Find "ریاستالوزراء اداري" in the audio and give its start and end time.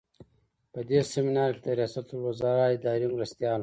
1.79-3.07